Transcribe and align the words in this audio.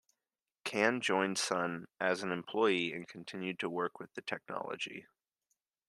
Kan 0.63 0.99
joined 0.99 1.37
Sun 1.37 1.85
as 1.99 2.23
an 2.23 2.31
employee, 2.31 2.91
and 2.91 3.07
continued 3.07 3.59
to 3.59 3.69
work 3.69 3.99
with 3.99 4.11
the 4.15 4.23
technology. 4.23 5.05